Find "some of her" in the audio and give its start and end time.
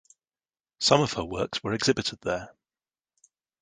0.79-1.23